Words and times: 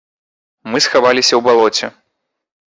Мы 0.71 0.77
схаваліся 0.87 1.33
ў 1.35 1.41
балоце. 1.51 1.87